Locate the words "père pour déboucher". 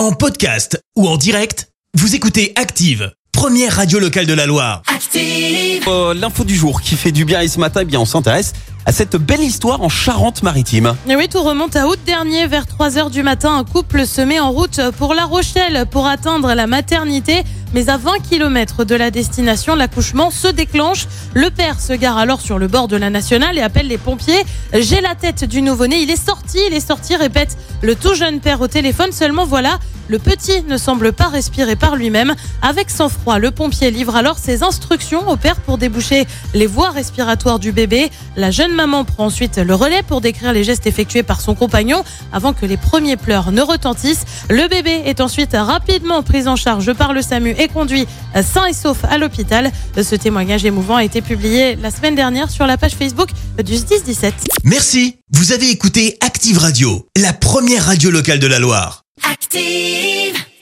35.36-36.26